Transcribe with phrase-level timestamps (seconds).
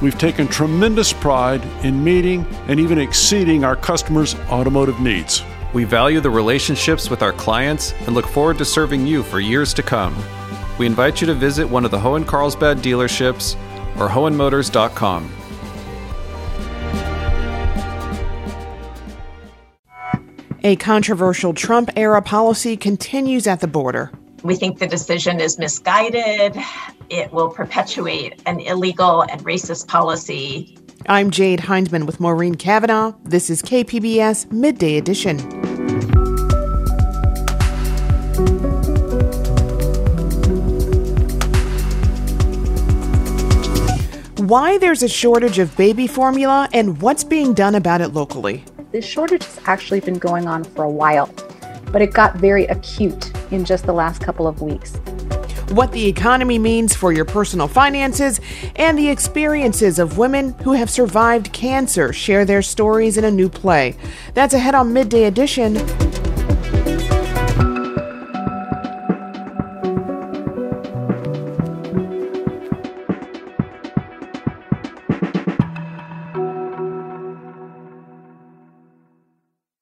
[0.00, 5.42] We've taken tremendous pride in meeting and even exceeding our customers' automotive needs.
[5.74, 9.74] We value the relationships with our clients and look forward to serving you for years
[9.74, 10.16] to come.
[10.78, 13.56] We invite you to visit one of the Hoehn Carlsbad dealerships
[13.98, 15.32] or hoehnmotors.com.
[20.64, 24.12] A controversial Trump era policy continues at the border.
[24.44, 26.56] We think the decision is misguided.
[27.10, 30.78] It will perpetuate an illegal and racist policy.
[31.08, 33.14] I'm Jade Hindman with Maureen Cavanaugh.
[33.24, 35.38] This is KPBS Midday Edition.
[44.46, 48.64] Why there's a shortage of baby formula and what's being done about it locally.
[48.92, 51.26] This shortage has actually been going on for a while
[51.92, 54.96] but it got very acute in just the last couple of weeks.
[55.70, 58.40] What the economy means for your personal finances
[58.76, 63.50] and the experiences of women who have survived cancer share their stories in a new
[63.50, 63.94] play.
[64.32, 65.76] That's ahead on Midday Edition.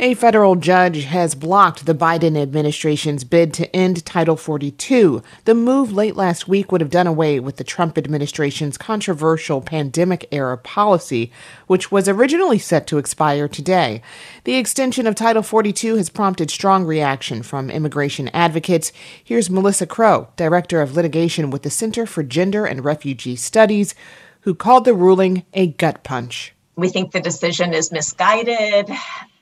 [0.00, 5.22] A federal judge has blocked the Biden administration's bid to end Title 42.
[5.44, 10.26] The move late last week would have done away with the Trump administration's controversial pandemic
[10.32, 11.30] era policy,
[11.68, 14.02] which was originally set to expire today.
[14.42, 18.90] The extension of Title 42 has prompted strong reaction from immigration advocates.
[19.22, 23.94] Here's Melissa Crow, Director of Litigation with the Center for Gender and Refugee Studies,
[24.40, 26.52] who called the ruling a gut punch.
[26.74, 28.90] We think the decision is misguided.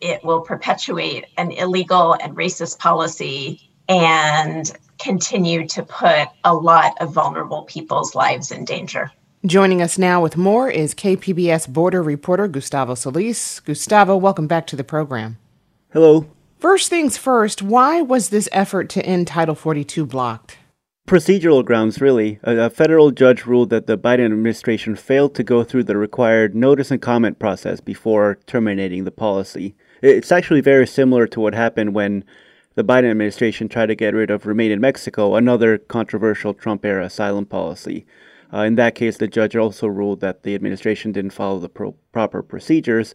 [0.02, 4.68] It will perpetuate an illegal and racist policy and
[4.98, 9.12] continue to put a lot of vulnerable people's lives in danger.
[9.46, 13.60] Joining us now with more is KPBS border reporter Gustavo Solis.
[13.60, 15.38] Gustavo, welcome back to the program.
[15.92, 16.26] Hello.
[16.58, 20.58] First things first, why was this effort to end Title 42 blocked?
[21.06, 22.38] procedural grounds, really.
[22.42, 26.54] A, a, federal judge ruled that the Biden administration failed to go through the required
[26.54, 29.74] notice and comment process before terminating the policy.
[30.02, 32.24] It's actually very similar to what happened when
[32.74, 37.04] the Biden administration tried to get rid of Remain in Mexico, another controversial Trump era
[37.04, 38.04] asylum policy.
[38.52, 41.94] Uh, in that case, the judge also ruled that the administration didn't follow the pro-
[42.12, 43.14] proper procedures.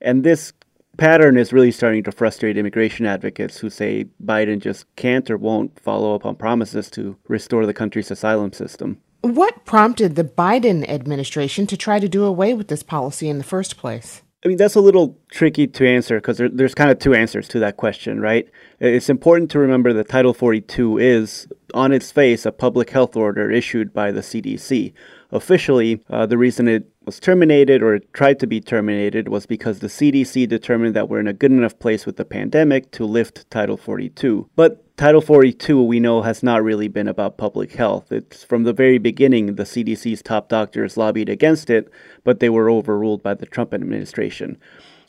[0.00, 0.52] And this
[0.96, 5.78] pattern is really starting to frustrate immigration advocates who say Biden just can't or won't
[5.78, 9.00] follow up on promises to restore the country's asylum system.
[9.20, 13.44] What prompted the Biden administration to try to do away with this policy in the
[13.44, 14.22] first place?
[14.44, 17.48] I mean, that's a little tricky to answer because there, there's kind of two answers
[17.48, 18.48] to that question, right?
[18.78, 23.50] It's important to remember that Title 42 is, on its face, a public health order
[23.50, 24.92] issued by the CDC.
[25.32, 29.88] Officially, uh, the reason it was terminated or tried to be terminated was because the
[29.88, 33.76] CDC determined that we're in a good enough place with the pandemic to lift Title
[33.76, 34.48] 42.
[34.54, 38.10] But Title 42, we know, has not really been about public health.
[38.10, 41.88] It's from the very beginning, the CDC's top doctors lobbied against it,
[42.24, 44.58] but they were overruled by the Trump administration.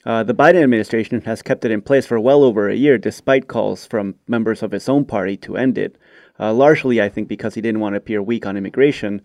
[0.05, 3.47] Uh, the Biden administration has kept it in place for well over a year, despite
[3.47, 5.97] calls from members of his own party to end it.
[6.39, 9.23] Uh, largely, I think, because he didn't want to appear weak on immigration.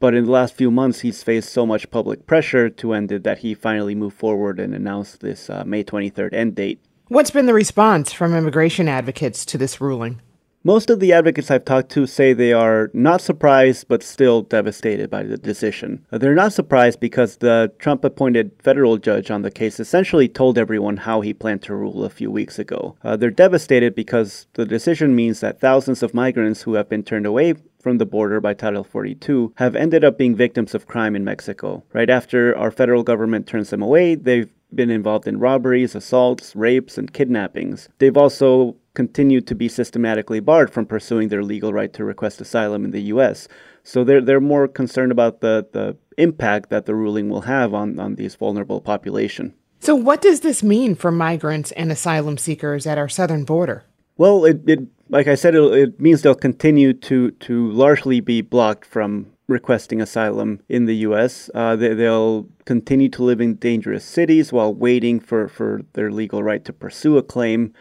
[0.00, 3.22] But in the last few months, he's faced so much public pressure to end it
[3.22, 6.80] that he finally moved forward and announced this uh, May 23rd end date.
[7.10, 10.22] What's been the response from immigration advocates to this ruling?
[10.62, 15.10] Most of the advocates I've talked to say they are not surprised but still devastated
[15.10, 16.06] by the decision.
[16.12, 20.56] Uh, they're not surprised because the Trump appointed federal judge on the case essentially told
[20.56, 22.96] everyone how he planned to rule a few weeks ago.
[23.02, 27.26] Uh, they're devastated because the decision means that thousands of migrants who have been turned
[27.26, 31.24] away from the border by Title 42 have ended up being victims of crime in
[31.24, 31.82] Mexico.
[31.92, 36.96] Right after our federal government turns them away, they've been involved in robberies, assaults, rapes,
[36.96, 37.88] and kidnappings.
[37.98, 42.84] They've also continued to be systematically barred from pursuing their legal right to request asylum
[42.84, 43.48] in the U.S.
[43.82, 47.98] So they're they're more concerned about the, the impact that the ruling will have on,
[47.98, 49.54] on these vulnerable population.
[49.82, 53.84] So, what does this mean for migrants and asylum seekers at our southern border?
[54.20, 58.84] Well, it, it like I said, it, means they'll continue to to largely be blocked
[58.84, 61.48] from requesting asylum in the U.S.
[61.54, 66.42] Uh, they, will continue to live in dangerous cities while waiting for, for their legal
[66.42, 67.72] right to pursue a claim.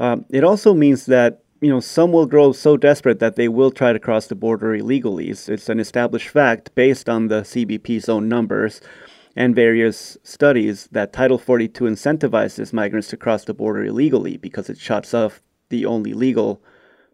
[0.00, 3.70] Um, it also means that you know some will grow so desperate that they will
[3.70, 5.30] try to cross the border illegally.
[5.30, 8.80] It's, it's an established fact based on the CBP's own numbers
[9.36, 14.76] and various studies that Title 42 incentivizes migrants to cross the border illegally because it
[14.76, 15.40] shuts off
[15.74, 16.62] the only legal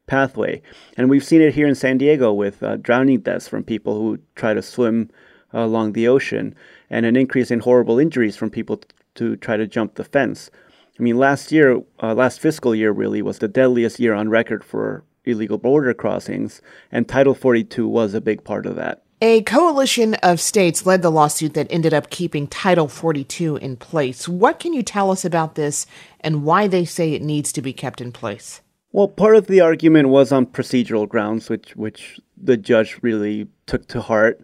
[0.07, 0.61] pathway.
[0.97, 4.19] And we've seen it here in San Diego with uh, drowning deaths from people who
[4.35, 5.09] try to swim
[5.55, 6.55] uh, along the ocean,
[6.91, 10.51] and an increase in horrible injuries from people t- to try to jump the fence.
[10.99, 14.63] I mean, last year, uh, last fiscal year really was the deadliest year on record
[14.63, 16.61] for illegal border crossings,
[16.93, 19.03] and Title 42 was a big part of that.
[19.23, 24.27] A coalition of states led the lawsuit that ended up keeping Title 42 in place.
[24.27, 25.87] What can you tell us about this
[26.21, 28.63] and why they say it needs to be kept in place?
[28.93, 33.87] Well, part of the argument was on procedural grounds, which which the judge really took
[33.89, 34.41] to heart.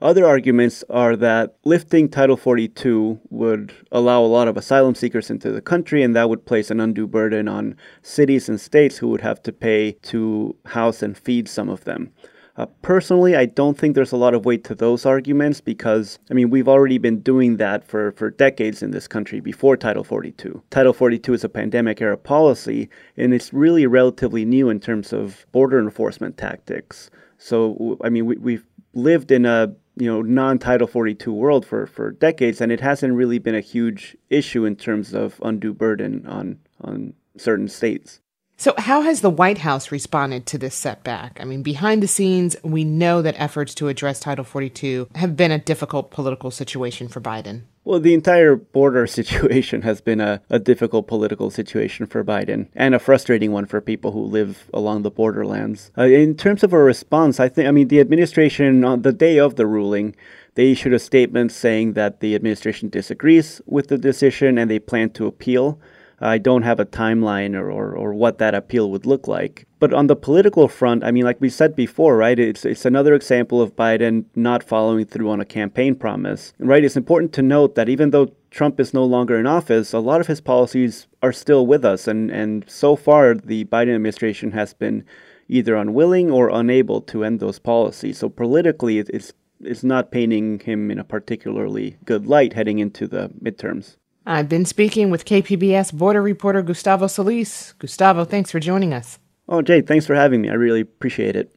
[0.00, 5.50] Other arguments are that lifting Title 42 would allow a lot of asylum seekers into
[5.50, 9.22] the country, and that would place an undue burden on cities and states who would
[9.22, 12.12] have to pay to house and feed some of them.
[12.60, 16.34] Uh, personally, I don't think there's a lot of weight to those arguments because, I
[16.34, 20.62] mean, we've already been doing that for, for decades in this country before Title 42.
[20.68, 25.46] Title 42 is a pandemic era policy, and it's really relatively new in terms of
[25.52, 27.10] border enforcement tactics.
[27.38, 32.12] So, I mean, we, we've lived in a you know non-title 42 world for for
[32.12, 36.58] decades and it hasn't really been a huge issue in terms of undue burden on
[36.80, 38.19] on certain states
[38.60, 41.38] so, how has the White House responded to this setback?
[41.40, 45.50] I mean, behind the scenes, we know that efforts to address Title 42 have been
[45.50, 47.62] a difficult political situation for Biden.
[47.84, 52.94] Well, the entire border situation has been a, a difficult political situation for Biden and
[52.94, 55.90] a frustrating one for people who live along the borderlands.
[55.96, 59.38] Uh, in terms of a response, I think, I mean, the administration, on the day
[59.38, 60.14] of the ruling,
[60.54, 65.08] they issued a statement saying that the administration disagrees with the decision and they plan
[65.12, 65.80] to appeal.
[66.20, 69.66] I don't have a timeline or, or, or, what that appeal would look like.
[69.78, 73.14] But on the political front, I mean, like we said before, right, it's, it's another
[73.14, 76.52] example of Biden not following through on a campaign promise.
[76.58, 76.84] Right?
[76.84, 80.20] It's important to note that even though Trump is no longer in office, a lot
[80.20, 82.06] of his policies are still with us.
[82.06, 85.04] And, and so far, the Biden administration has been
[85.48, 88.18] either unwilling or unable to end those policies.
[88.18, 93.30] So politically, it's, it's not painting him in a particularly good light heading into the
[93.42, 93.96] midterms.
[94.30, 97.72] I've been speaking with KPBS border reporter Gustavo Solis.
[97.80, 99.18] Gustavo, thanks for joining us.
[99.48, 100.48] Oh, Jay, thanks for having me.
[100.48, 101.50] I really appreciate it.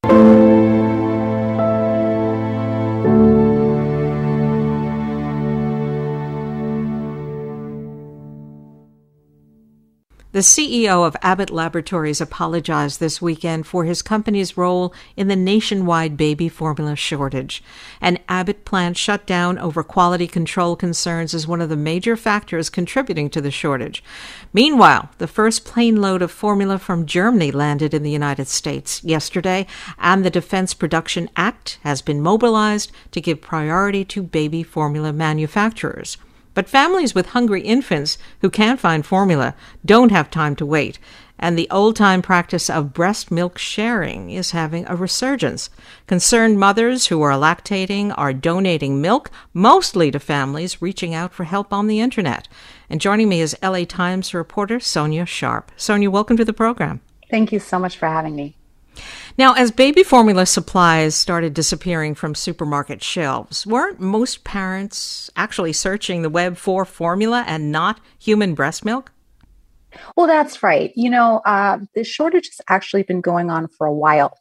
[10.34, 16.18] The CEO of Abbott Laboratories apologized this weekend for his company's role in the nationwide
[16.18, 17.64] baby formula shortage.
[18.02, 22.72] An Abbott plant shut down over quality control concerns is one of the major factors
[22.72, 24.04] contributing to the shortage.
[24.54, 29.68] Meanwhile, the first plane load of formula from Germany landed in the United States yesterday,
[30.00, 36.18] and the Defense Production Act has been mobilized to give priority to baby formula manufacturers.
[36.54, 41.00] But families with hungry infants who can't find formula don't have time to wait,
[41.40, 45.70] and the old time practice of breast milk sharing is having a resurgence.
[46.08, 51.74] Concerned mothers who are lactating are donating milk, mostly to families reaching out for help
[51.74, 52.48] on the internet.
[52.90, 55.72] And joining me is LA Times reporter Sonja Sharp.
[55.78, 57.02] Sonja, welcome to the program.
[57.30, 58.56] Thank you so much for having me.
[59.38, 66.22] Now, as baby formula supplies started disappearing from supermarket shelves, weren't most parents actually searching
[66.22, 69.12] the web for formula and not human breast milk?
[70.16, 70.92] Well, that's right.
[70.96, 74.38] You know, uh, the shortage has actually been going on for a while,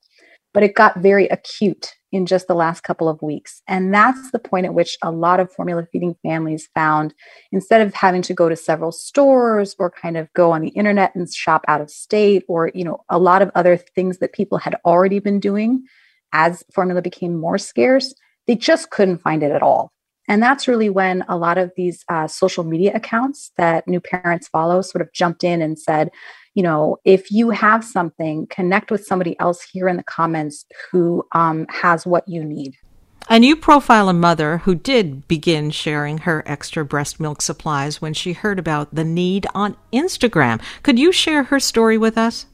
[0.53, 3.63] but it got very acute in just the last couple of weeks.
[3.67, 7.15] And that's the point at which a lot of formula feeding families found
[7.51, 11.15] instead of having to go to several stores or kind of go on the internet
[11.15, 14.59] and shop out of state or, you know, a lot of other things that people
[14.59, 15.83] had already been doing
[16.33, 18.15] as formula became more scarce,
[18.47, 19.93] they just couldn't find it at all.
[20.29, 24.49] And that's really when a lot of these uh, social media accounts that new parents
[24.49, 26.11] follow sort of jumped in and said,
[26.55, 31.25] you know, if you have something, connect with somebody else here in the comments who
[31.33, 32.77] um, has what you need.
[33.29, 38.15] And you profile a mother who did begin sharing her extra breast milk supplies when
[38.15, 40.61] she heard about the need on Instagram.
[40.83, 42.47] Could you share her story with us?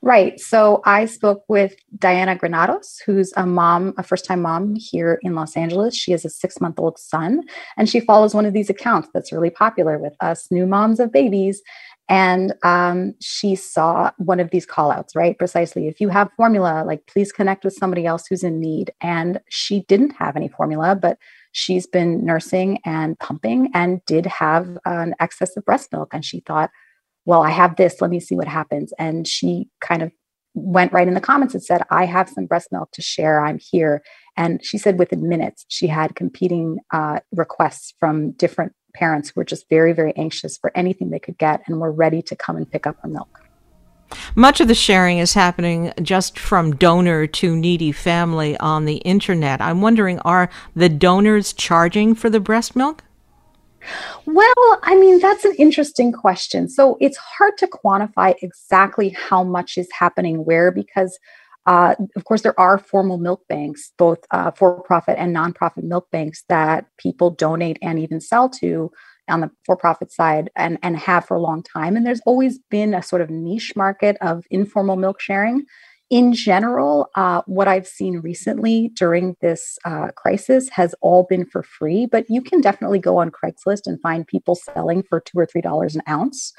[0.00, 0.38] Right.
[0.38, 5.34] So I spoke with Diana Granados, who's a mom, a first time mom here in
[5.34, 5.96] Los Angeles.
[5.96, 7.42] She has a six month old son,
[7.76, 11.12] and she follows one of these accounts that's really popular with us new moms of
[11.12, 11.62] babies.
[12.08, 15.36] And um, she saw one of these call outs, right?
[15.38, 15.88] Precisely.
[15.88, 18.92] If you have formula, like please connect with somebody else who's in need.
[19.00, 21.18] And she didn't have any formula, but
[21.52, 26.10] she's been nursing and pumping and did have an excess of breast milk.
[26.12, 26.70] And she thought,
[27.24, 28.92] well, I have this, let me see what happens.
[28.98, 30.12] And she kind of
[30.54, 33.44] went right in the comments and said, I have some breast milk to share.
[33.44, 34.02] I'm here.
[34.36, 39.44] And she said within minutes, she had competing uh, requests from different parents who were
[39.44, 42.70] just very, very anxious for anything they could get and were ready to come and
[42.70, 43.40] pick up her milk.
[44.34, 49.60] Much of the sharing is happening just from donor to needy family on the internet.
[49.60, 53.02] I'm wondering are the donors charging for the breast milk?
[54.24, 56.68] Well, I mean, that's an interesting question.
[56.68, 61.18] So it's hard to quantify exactly how much is happening where because,
[61.66, 66.08] uh, of course, there are formal milk banks, both uh, for profit and nonprofit milk
[66.10, 68.90] banks that people donate and even sell to
[69.28, 71.96] on the for profit side and, and have for a long time.
[71.96, 75.64] And there's always been a sort of niche market of informal milk sharing
[76.08, 81.64] in general, uh, what I've seen recently during this uh, crisis has all been for
[81.64, 85.46] free, but you can definitely go on Craigslist and find people selling for two or
[85.46, 86.52] three dollars an ounce.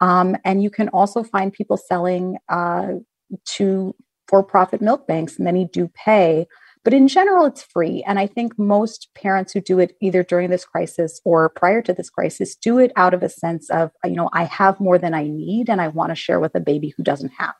[0.00, 2.94] Um, and you can also find people selling uh,
[3.56, 3.94] to
[4.28, 5.38] for profit milk banks.
[5.38, 6.46] Many do pay,
[6.84, 8.02] but in general, it's free.
[8.06, 11.92] And I think most parents who do it either during this crisis or prior to
[11.92, 15.14] this crisis do it out of a sense of, you know, I have more than
[15.14, 17.54] I need and I want to share with a baby who doesn't have.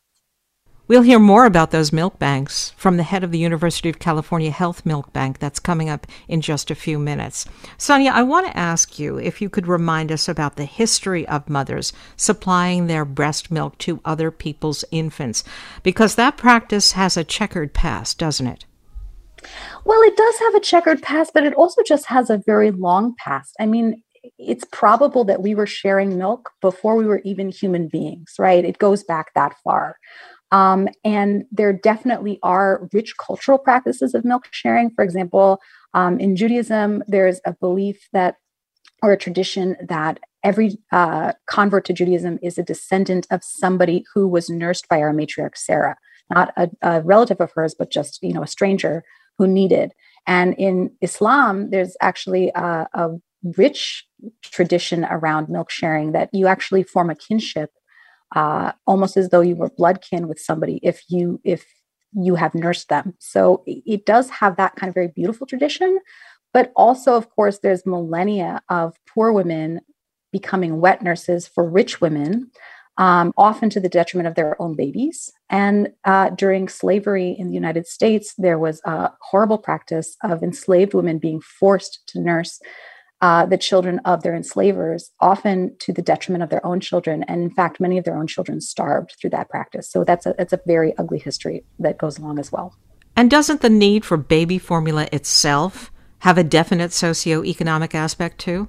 [0.89, 4.51] We'll hear more about those milk banks from the head of the University of California
[4.51, 5.39] Health Milk Bank.
[5.39, 7.45] That's coming up in just a few minutes.
[7.77, 11.51] Sonja, I want to ask you if you could remind us about the history of
[11.51, 15.45] mothers supplying their breast milk to other people's infants,
[15.83, 18.65] because that practice has a checkered past, doesn't it?
[19.85, 23.15] Well, it does have a checkered past, but it also just has a very long
[23.19, 23.55] past.
[23.61, 24.03] I mean,
[24.39, 28.65] it's probable that we were sharing milk before we were even human beings, right?
[28.65, 29.97] It goes back that far.
[30.51, 34.91] Um, and there definitely are rich cultural practices of milk sharing.
[34.91, 35.61] For example,
[35.95, 38.37] um, in Judaism, there's a belief that,
[39.03, 44.27] or a tradition that every uh, convert to Judaism is a descendant of somebody who
[44.27, 45.97] was nursed by our matriarch Sarah,
[46.31, 49.03] not a, a relative of hers, but just you know a stranger
[49.37, 49.93] who needed.
[50.27, 53.11] And in Islam, there's actually a, a
[53.57, 54.05] rich
[54.43, 57.71] tradition around milk sharing that you actually form a kinship
[58.35, 61.67] uh, almost as though you were blood kin with somebody if you if
[62.13, 63.15] you have nursed them.
[63.19, 65.99] So it does have that kind of very beautiful tradition.
[66.55, 69.81] But also, of course, there's millennia of poor women
[70.33, 72.51] becoming wet nurses for rich women,
[72.97, 75.31] um, often to the detriment of their own babies.
[75.51, 80.95] And uh, during slavery in the United States, there was a horrible practice of enslaved
[80.95, 82.61] women being forced to nurse
[83.21, 87.25] uh, the children of their enslavers, often to the detriment of their own children.
[87.25, 89.91] And in fact, many of their own children starved through that practice.
[89.91, 92.75] So that's a, it's a very ugly history that goes along as well.
[93.17, 98.69] And doesn't the need for baby formula itself have a definite socioeconomic aspect too?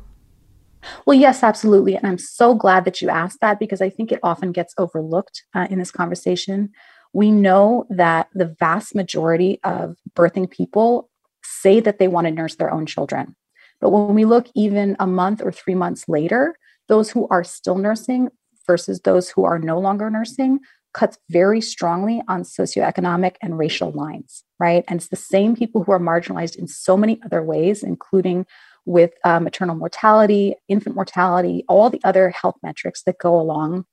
[1.05, 1.95] Well, yes, absolutely.
[1.95, 5.43] And I'm so glad that you asked that because I think it often gets overlooked
[5.53, 6.69] uh, in this conversation.
[7.13, 11.09] We know that the vast majority of birthing people
[11.43, 13.35] say that they want to nurse their own children.
[13.81, 16.55] But when we look even a month or three months later,
[16.87, 18.29] those who are still nursing
[18.67, 20.59] versus those who are no longer nursing
[20.93, 24.83] cuts very strongly on socioeconomic and racial lines, right?
[24.87, 28.45] And it's the same people who are marginalized in so many other ways, including
[28.85, 33.85] with uh, maternal mortality, infant mortality, all the other health metrics that go along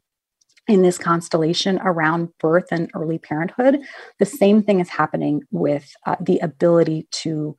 [0.69, 3.81] in this constellation around birth and early parenthood.
[4.19, 7.57] The same thing is happening with uh, the ability to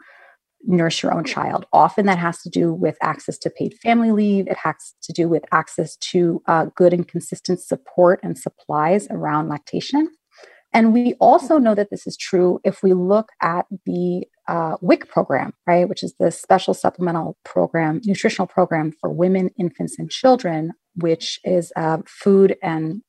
[0.63, 1.65] nurse your own child.
[1.71, 4.47] Often that has to do with access to paid family leave.
[4.47, 9.49] It has to do with access to uh, good and consistent support and supplies around
[9.49, 10.09] lactation.
[10.73, 15.07] And we also know that this is true if we look at the uh, WIC
[15.07, 20.73] program, right, which is the special supplemental program, nutritional program for women, infants, and children,
[20.95, 23.01] which is a food and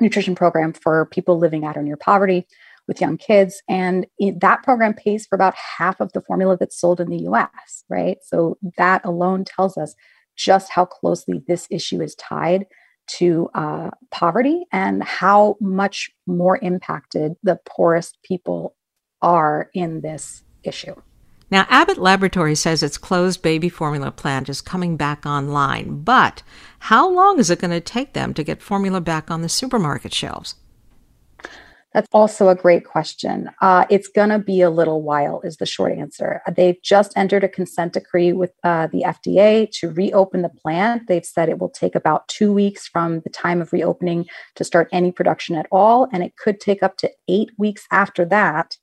[0.00, 2.46] nutrition program for people living at or near poverty
[2.86, 3.62] with young kids.
[3.68, 4.06] And
[4.38, 8.18] that program pays for about half of the formula that's sold in the US, right?
[8.22, 9.94] So that alone tells us
[10.36, 12.66] just how closely this issue is tied
[13.06, 18.74] to uh, poverty and how much more impacted the poorest people
[19.20, 20.94] are in this issue.
[21.50, 26.42] Now, Abbott Laboratory says its closed baby formula plant is coming back online, but
[26.80, 30.12] how long is it going to take them to get formula back on the supermarket
[30.12, 30.56] shelves?
[31.94, 33.50] That's also a great question.
[33.62, 36.42] Uh, it's going to be a little while, is the short answer.
[36.56, 41.06] They've just entered a consent decree with uh, the FDA to reopen the plant.
[41.06, 44.88] They've said it will take about two weeks from the time of reopening to start
[44.90, 46.08] any production at all.
[46.12, 48.76] And it could take up to eight weeks after that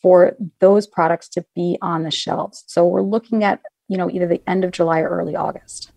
[0.00, 2.64] for those products to be on the shelves.
[2.66, 5.92] So we're looking at, you know, either the end of July or early August.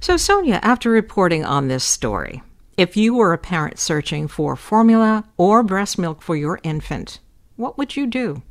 [0.00, 2.42] So, Sonja, after reporting on this story,
[2.76, 7.18] if you were a parent searching for formula or breast milk for your infant,
[7.56, 8.42] what would you do?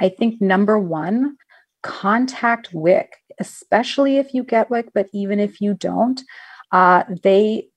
[0.00, 1.36] I think number one,
[1.82, 6.20] contact WIC, especially if you get WIC, but even if you don't,
[6.72, 7.68] uh, they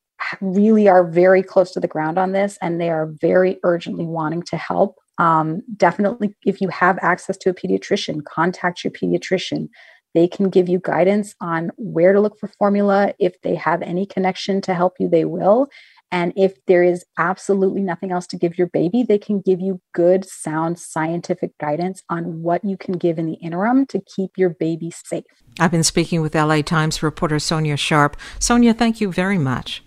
[0.41, 4.43] really are very close to the ground on this and they are very urgently wanting
[4.43, 4.95] to help.
[5.17, 9.69] Um, definitely, if you have access to a pediatrician, contact your pediatrician.
[10.13, 13.13] They can give you guidance on where to look for formula.
[13.19, 15.67] If they have any connection to help you, they will.
[16.11, 19.79] And if there is absolutely nothing else to give your baby, they can give you
[19.93, 24.49] good, sound scientific guidance on what you can give in the interim to keep your
[24.49, 25.23] baby safe.
[25.59, 28.17] I've been speaking with LA Times reporter Sonja Sharp.
[28.39, 29.83] Sonja, thank you very much.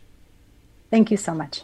[0.90, 1.62] Thank you so much.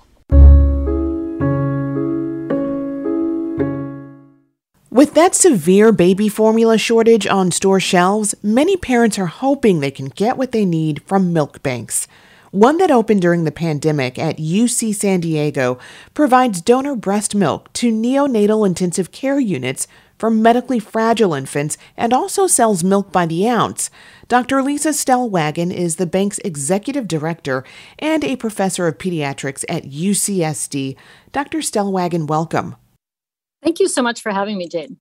[4.93, 10.07] With that severe baby formula shortage on store shelves, many parents are hoping they can
[10.07, 12.09] get what they need from milk banks.
[12.51, 15.79] One that opened during the pandemic at UC San Diego
[16.13, 19.87] provides donor breast milk to neonatal intensive care units
[20.19, 23.91] for medically fragile infants and also sells milk by the ounce.
[24.27, 24.61] Dr.
[24.61, 27.63] Lisa Stellwagen is the bank's executive director
[28.01, 30.97] and a professor of pediatrics at UCSD.
[31.31, 31.59] Dr.
[31.59, 32.75] Stellwagen, welcome.
[33.63, 34.97] Thank you so much for having me, Jade.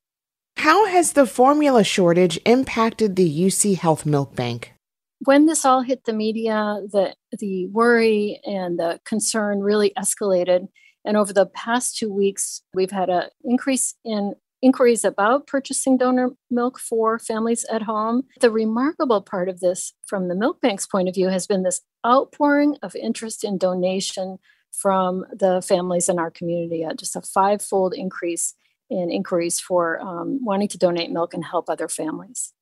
[0.57, 4.73] How has the formula shortage impacted the UC Health Milk Bank?
[5.19, 10.67] When this all hit the media, the, the worry and the concern really escalated.
[11.05, 16.31] And over the past two weeks, we've had an increase in inquiries about purchasing donor
[16.51, 18.23] milk for families at home.
[18.41, 21.81] The remarkable part of this, from the milk bank's point of view, has been this
[22.05, 24.39] outpouring of interest in donation
[24.71, 28.53] from the families in our community, uh, just a five fold increase
[28.89, 32.53] in inquiries for um, wanting to donate milk and help other families.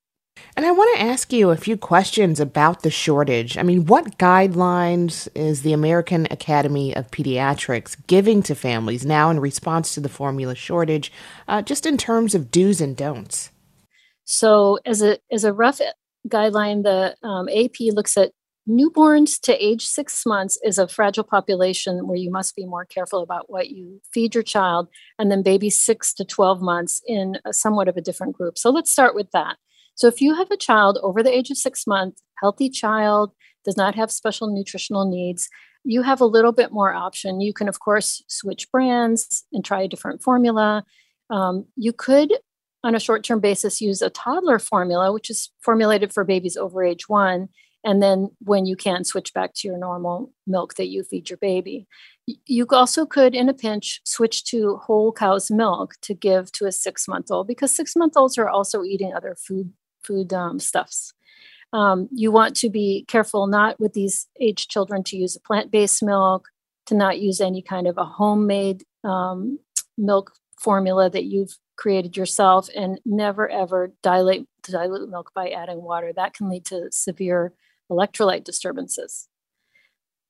[0.56, 3.58] And I want to ask you a few questions about the shortage.
[3.58, 9.40] I mean, what guidelines is the American Academy of Pediatrics giving to families now in
[9.40, 11.12] response to the formula shortage,
[11.48, 13.52] uh, just in terms of do's and don'ts?
[14.26, 15.80] So, as a as a rough
[16.28, 18.32] guideline, the um, AP looks at
[18.68, 23.24] newborns to age six months is a fragile population where you must be more careful
[23.24, 27.88] about what you feed your child, and then babies six to 12 months in somewhat
[27.88, 28.58] of a different group.
[28.58, 29.58] So let's start with that.
[29.96, 33.32] So if you have a child over the age of six months, healthy child,
[33.66, 35.50] does not have special nutritional needs,
[35.84, 37.42] you have a little bit more option.
[37.42, 40.84] You can, of course, switch brands and try a different formula.
[41.30, 42.34] Um, you could,
[42.84, 46.84] on a short term basis, use a toddler formula, which is formulated for babies over
[46.84, 47.50] age one
[47.88, 51.38] and then when you can switch back to your normal milk that you feed your
[51.38, 51.88] baby
[52.46, 56.72] you also could in a pinch switch to whole cow's milk to give to a
[56.72, 59.72] six month old because six month olds are also eating other food
[60.04, 61.14] food um, stuffs.
[61.74, 66.02] Um, you want to be careful not with these age children to use a plant-based
[66.02, 66.48] milk
[66.86, 69.60] to not use any kind of a homemade um,
[69.98, 76.12] milk formula that you've created yourself and never ever dilate dilute milk by adding water.
[76.14, 77.54] That can lead to severe
[77.92, 79.28] electrolyte disturbances.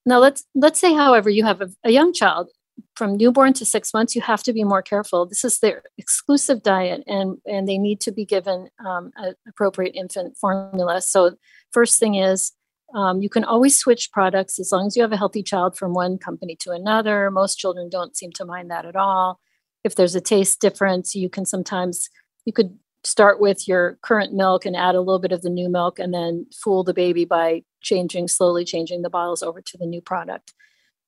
[0.06, 2.50] Now let's let's say, however, you have a, a young child
[2.96, 4.16] from newborn to six months.
[4.16, 5.26] You have to be more careful.
[5.26, 9.12] This is their exclusive diet, and and they need to be given um,
[9.48, 11.02] appropriate infant formula.
[11.02, 11.36] So
[11.72, 12.54] first thing is
[12.96, 15.94] um, you can always switch products as long as you have a healthy child from
[15.94, 17.30] one company to another.
[17.30, 19.40] Most children don't seem to mind that at all.
[19.84, 22.10] If there's a taste difference, you can sometimes
[22.46, 25.70] you could start with your current milk and add a little bit of the new
[25.70, 29.86] milk and then fool the baby by changing slowly changing the bottles over to the
[29.86, 30.54] new product.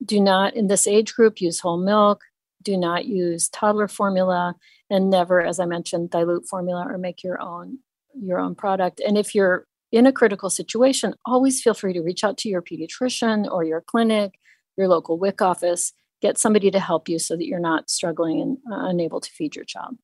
[0.04, 2.24] Do not in this age group use whole milk.
[2.64, 4.56] Do not use toddler formula
[4.90, 7.80] and never as i mentioned dilute formula or make your own
[8.20, 9.00] your own product.
[9.00, 12.62] And if you're in a critical situation always feel free to reach out to your
[12.62, 14.40] pediatrician or your clinic
[14.78, 15.94] your local wic office.
[16.22, 19.56] Get somebody to help you so that you're not struggling and uh, unable to feed
[19.56, 19.98] your child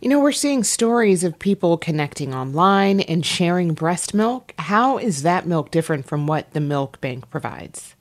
[0.00, 4.54] you know, we're seeing stories of people connecting online and sharing breast milk.
[4.58, 7.94] How is that milk different from what the milk bank provides?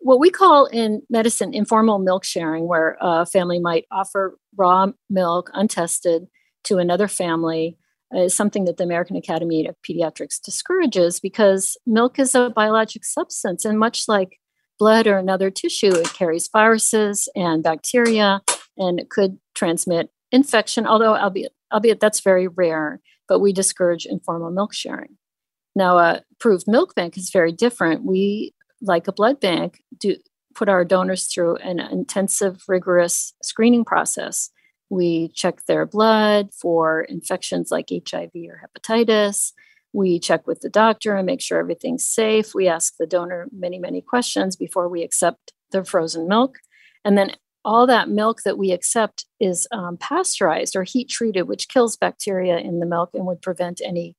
[0.00, 5.50] What we call in medicine informal milk sharing, where a family might offer raw milk
[5.52, 6.26] untested
[6.64, 7.76] to another family,
[8.14, 13.04] uh, is something that the American Academy of Pediatrics discourages because milk is a biologic
[13.04, 13.64] substance.
[13.64, 14.38] And much like
[14.78, 18.40] blood or another tissue, it carries viruses and bacteria,
[18.78, 24.50] and it could transmit infection, although albeit, albeit that's very rare, but we discourage informal
[24.50, 25.16] milk sharing.
[25.74, 28.04] Now, uh, a proved milk bank is very different.
[28.04, 30.16] We, like a blood bank, do
[30.54, 34.50] put our donors through an intensive, rigorous screening process.
[34.90, 39.52] We check their blood for infections like HIV or hepatitis.
[39.94, 42.54] We check with the doctor and make sure everything's safe.
[42.54, 46.58] We ask the donor many, many questions before we accept their frozen milk.
[47.04, 47.32] And then
[47.64, 52.58] all that milk that we accept is um, pasteurized or heat treated, which kills bacteria
[52.58, 54.16] in the milk and would prevent any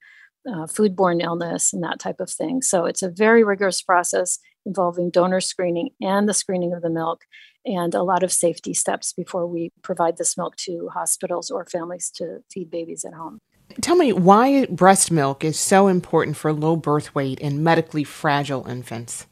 [0.47, 2.61] uh, foodborne illness and that type of thing.
[2.61, 7.21] So it's a very rigorous process involving donor screening and the screening of the milk
[7.65, 12.11] and a lot of safety steps before we provide this milk to hospitals or families
[12.15, 13.39] to feed babies at home.
[13.81, 18.67] Tell me why breast milk is so important for low birth weight and medically fragile
[18.67, 19.25] infants.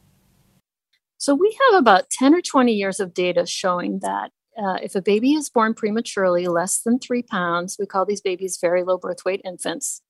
[1.22, 5.00] So, we have about 10 or 20 years of data showing that uh, if a
[5.00, 9.24] baby is born prematurely, less than three pounds, we call these babies very low birth
[9.24, 10.02] weight infants.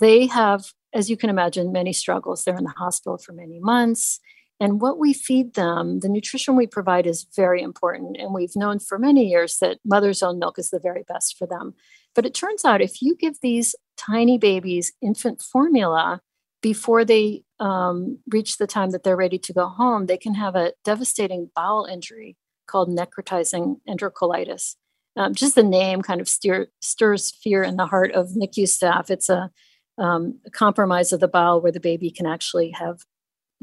[0.00, 2.42] They have, as you can imagine, many struggles.
[2.42, 4.18] They're in the hospital for many months.
[4.58, 8.16] And what we feed them, the nutrition we provide is very important.
[8.18, 11.46] And we've known for many years that mother's own milk is the very best for
[11.46, 11.74] them.
[12.16, 16.20] But it turns out if you give these tiny babies infant formula
[16.62, 20.56] before they um, reach the time that they're ready to go home, they can have
[20.56, 24.74] a devastating bowel injury called necrotizing enterocolitis.
[25.16, 29.10] Um, just the name kind of steer, stirs fear in the heart of NICU staff.
[29.10, 29.50] It's a,
[29.96, 33.04] um, a compromise of the bowel where the baby can actually have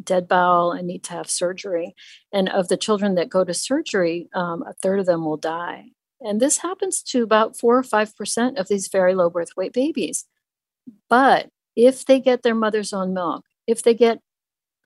[0.02, 1.94] dead bowel and need to have surgery.
[2.32, 5.88] And of the children that go to surgery, um, a third of them will die.
[6.22, 10.24] And this happens to about four or 5% of these very low birth weight babies.
[11.10, 14.19] But if they get their mother's own milk, if they get,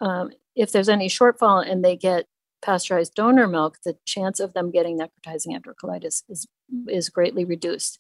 [0.02, 2.26] um, if there's any shortfall and they get
[2.62, 6.48] pasteurized donor milk, the chance of them getting necrotizing enterocolitis is,
[6.88, 8.00] is greatly reduced.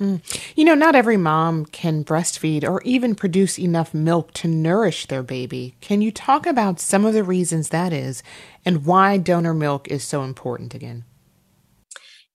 [0.00, 0.22] Mm.
[0.54, 5.24] You know, not every mom can breastfeed or even produce enough milk to nourish their
[5.24, 5.76] baby.
[5.80, 8.22] Can you talk about some of the reasons that is
[8.64, 11.04] and why donor milk is so important again?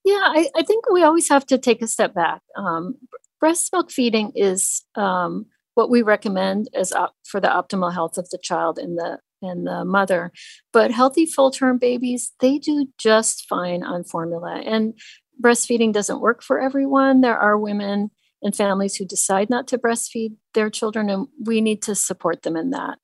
[0.04, 2.42] Yeah, I, I think we always have to take a step back.
[2.58, 2.96] Um,
[3.40, 8.30] breast milk feeding is um, what we recommend is op- for the optimal health of
[8.30, 10.32] the child and the and the mother.
[10.72, 14.62] But healthy full term babies, they do just fine on formula.
[14.66, 14.94] And
[15.42, 17.22] breastfeeding doesn't work for everyone.
[17.22, 21.82] There are women and families who decide not to breastfeed their children, and we need
[21.84, 23.00] to support them in that.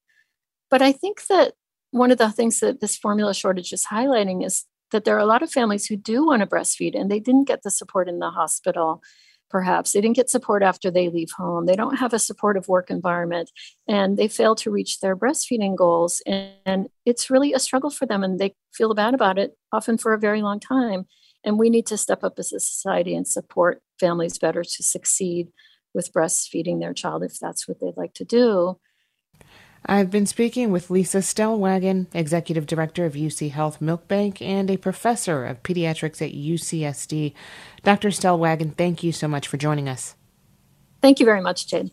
[0.70, 1.54] But I think that
[1.92, 5.26] one of the things that this formula shortage is highlighting is that there are a
[5.26, 8.20] lot of families who do want to breastfeed and they didn't get the support in
[8.20, 9.02] the hospital
[9.50, 9.92] perhaps.
[9.92, 11.66] They didn't get support after they leave home.
[11.66, 13.52] They don't have a supportive work environment
[13.88, 18.24] and they fail to reach their breastfeeding goals and, it's really a struggle for them
[18.24, 21.08] and they feel bad about it often for a very long time
[21.44, 25.50] and we need to step up as a society and support families better to succeed
[25.94, 28.78] with breastfeeding their child if that's what they'd like to do
[29.86, 34.78] I've been speaking with Lisa Stellwagen, Executive Director of UC Health Milk Bank and a
[34.78, 37.34] professor of pediatrics at UCSD.
[37.84, 38.10] Dr.
[38.10, 40.16] Stellwagen, thank you so much for joining us.
[41.02, 41.92] Thank you very much, Jade.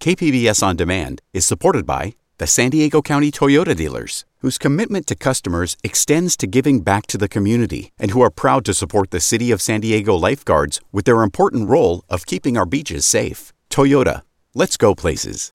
[0.00, 5.14] KPBS On Demand is supported by the San Diego County Toyota dealers, whose commitment to
[5.14, 9.20] customers extends to giving back to the community and who are proud to support the
[9.20, 13.52] City of San Diego lifeguards with their important role of keeping our beaches safe.
[13.70, 14.22] Toyota,
[14.56, 15.52] let's go places.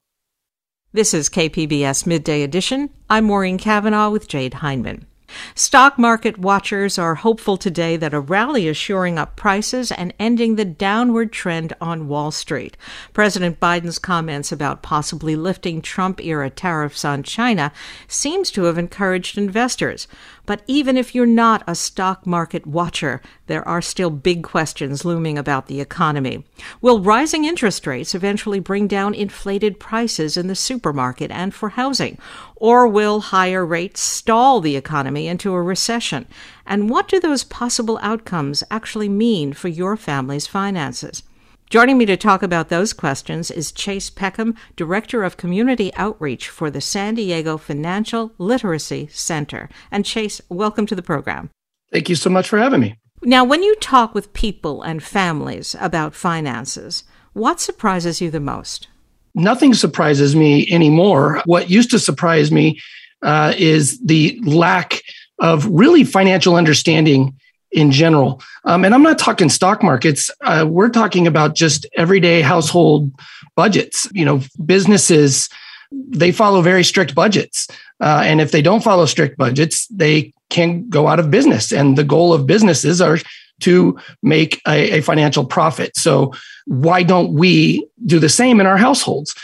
[0.93, 2.89] This is KPBS Midday Edition.
[3.09, 5.07] I'm Maureen Cavanaugh with Jade Hindman.
[5.55, 10.55] Stock market watchers are hopeful today that a rally is shoring up prices and ending
[10.55, 12.77] the downward trend on Wall Street.
[13.13, 17.71] President Biden's comments about possibly lifting Trump era tariffs on China
[18.07, 20.07] seems to have encouraged investors.
[20.45, 25.37] But even if you're not a stock market watcher, there are still big questions looming
[25.37, 26.45] about the economy.
[26.81, 32.17] Will rising interest rates eventually bring down inflated prices in the supermarket and for housing?
[32.59, 36.27] Or will higher rates stall the economy into a recession?
[36.65, 41.21] And what do those possible outcomes actually mean for your family's finances?
[41.69, 46.71] Joining me to talk about those questions is Chase Peckham, Director of Community Outreach for
[46.71, 49.69] the San Diego Financial Literacy Center.
[49.91, 51.51] And Chase, welcome to the program.
[51.91, 52.95] Thank you so much for having me.
[53.21, 58.87] Now, when you talk with people and families about finances, what surprises you the most?
[59.35, 61.41] Nothing surprises me anymore.
[61.45, 62.79] What used to surprise me
[63.21, 65.01] uh, is the lack
[65.39, 67.35] of really financial understanding
[67.71, 68.41] in general.
[68.63, 70.31] Um, and I'm not talking stock markets.
[70.41, 73.11] Uh, we're talking about just everyday household
[73.55, 74.07] budgets.
[74.13, 75.49] You know, businesses
[75.91, 77.67] they follow very strict budgets,
[78.01, 81.71] uh, and if they don't follow strict budgets, they can go out of business.
[81.71, 83.19] And the goal of businesses are
[83.61, 85.95] to make a, a financial profit.
[85.95, 86.33] So
[86.67, 89.35] why don't we do the same in our households?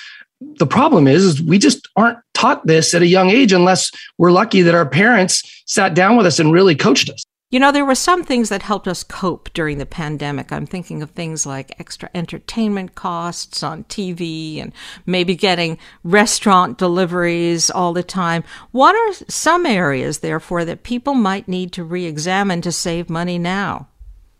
[0.57, 4.31] the problem is, is, we just aren't taught this at a young age unless we're
[4.31, 7.23] lucky that our parents sat down with us and really coached us.
[7.49, 10.51] You know, there were some things that helped us cope during the pandemic.
[10.51, 14.73] I'm thinking of things like extra entertainment costs on TV and
[15.05, 18.43] maybe getting restaurant deliveries all the time.
[18.71, 23.37] What are some areas, therefore, that people might need to re examine to save money
[23.37, 23.87] now?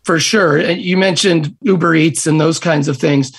[0.04, 0.60] For sure.
[0.60, 3.32] You mentioned Uber Eats and those kinds of things.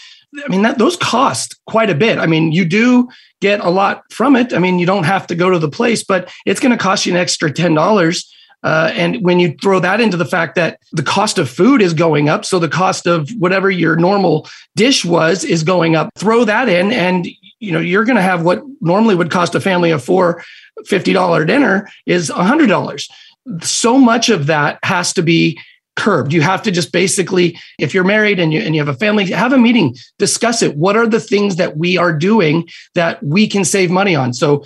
[0.44, 2.18] I mean, that those cost quite a bit.
[2.18, 3.09] I mean, you do
[3.40, 4.53] get a lot from it.
[4.53, 7.07] I mean, you don't have to go to the place, but it's going to cost
[7.07, 10.81] you an extra ten dollars uh, and when you throw that into the fact that
[10.90, 15.05] the cost of food is going up, so the cost of whatever your normal dish
[15.05, 17.29] was is going up, throw that in, and
[17.61, 20.42] you know you're going to have what normally would cost a family of four
[20.87, 23.11] $50 dinner is $100.
[23.62, 25.61] So much of that has to be
[25.96, 26.33] curbed.
[26.33, 29.26] You have to just basically, if you're married and you, and you have a family,
[29.30, 30.76] have a meeting, discuss it.
[30.76, 34.33] What are the things that we are doing that we can save money on?
[34.33, 34.64] So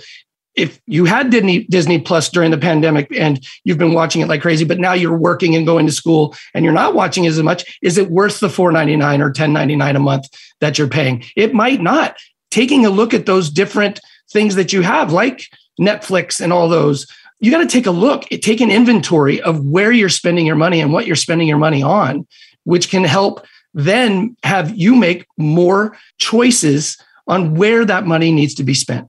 [0.55, 4.41] if you had Disney Disney Plus during the pandemic and you've been watching it like
[4.41, 7.77] crazy, but now you're working and going to school and you're not watching as much,
[7.81, 10.25] is it worth the $4.99 or $10.99 a month
[10.59, 11.23] that you're paying?
[11.35, 12.17] It might not.
[12.51, 13.99] Taking a look at those different
[14.31, 15.45] things that you have, like
[15.79, 17.05] Netflix and all those,
[17.39, 20.81] you got to take a look, take an inventory of where you're spending your money
[20.81, 22.27] and what you're spending your money on,
[22.63, 26.97] which can help then have you make more choices
[27.27, 29.07] on where that money needs to be spent.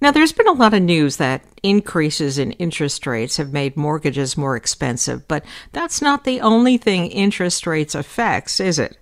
[0.00, 4.36] Now, there's been a lot of news that increases in interest rates have made mortgages
[4.36, 8.96] more expensive, but that's not the only thing interest rates affects, is it?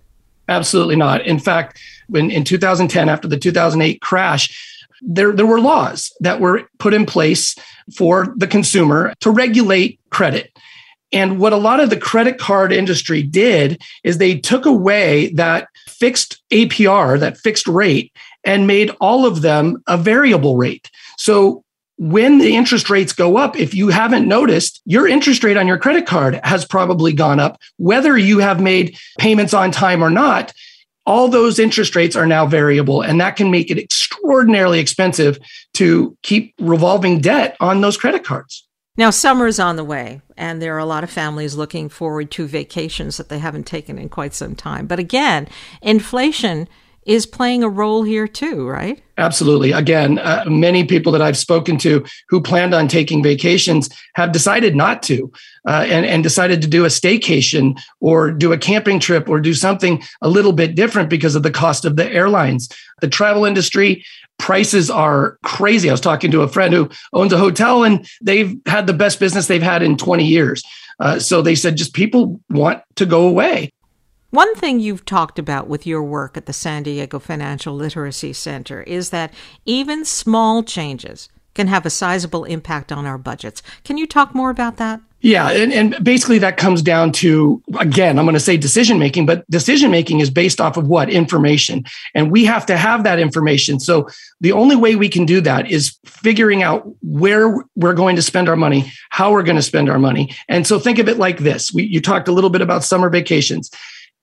[0.48, 1.24] Absolutely not.
[1.24, 6.68] In fact, when in 2010, after the 2008 crash, there, there were laws that were
[6.78, 7.54] put in place
[7.94, 10.52] for the consumer to regulate credit.
[11.12, 15.68] And what a lot of the credit card industry did is they took away that
[15.86, 18.12] fixed APR, that fixed rate,
[18.44, 20.90] and made all of them a variable rate.
[21.16, 21.64] So
[21.96, 25.78] when the interest rates go up, if you haven't noticed, your interest rate on your
[25.78, 30.52] credit card has probably gone up, whether you have made payments on time or not.
[31.08, 35.38] All those interest rates are now variable, and that can make it extraordinarily expensive
[35.72, 38.68] to keep revolving debt on those credit cards.
[38.98, 42.46] Now, summer's on the way, and there are a lot of families looking forward to
[42.46, 44.86] vacations that they haven't taken in quite some time.
[44.86, 45.48] But again,
[45.80, 46.68] inflation
[47.08, 49.02] is playing a role here too, right?
[49.16, 49.72] Absolutely.
[49.72, 54.76] Again, uh, many people that I've spoken to who planned on taking vacations have decided
[54.76, 55.32] not to
[55.66, 59.54] uh, and, and decided to do a staycation or do a camping trip or do
[59.54, 62.68] something a little bit different because of the cost of the airlines.
[63.00, 64.04] The travel industry
[64.38, 65.88] prices are crazy.
[65.88, 69.18] I was talking to a friend who owns a hotel and they've had the best
[69.18, 70.62] business they've had in 20 years.
[71.00, 73.72] Uh, so they said just people want to go away.
[74.30, 78.82] One thing you've talked about with your work at the San Diego Financial Literacy Center
[78.82, 79.32] is that
[79.64, 83.62] even small changes can have a sizable impact on our budgets.
[83.84, 85.00] Can you talk more about that?
[85.20, 89.26] Yeah, and, and basically that comes down to again, I'm going to say decision making,
[89.26, 93.18] but decision making is based off of what information, and we have to have that
[93.18, 93.80] information.
[93.80, 94.08] So
[94.40, 98.48] the only way we can do that is figuring out where we're going to spend
[98.48, 101.38] our money, how we're going to spend our money, and so think of it like
[101.38, 103.72] this: we, you talked a little bit about summer vacations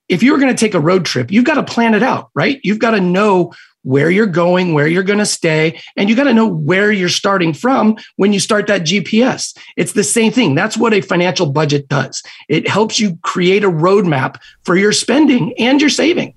[0.07, 2.59] if you're going to take a road trip, you've got to plan it out, right?
[2.63, 3.53] You've got to know
[3.85, 7.07] where you're going, where you're going to stay, and you got to know where you're
[7.07, 9.55] starting from when you start that GPS.
[9.77, 10.55] It's the same thing.
[10.55, 12.23] That's what a financial budget does.
[12.49, 16.33] It helps you create a roadmap for your spending and your saving.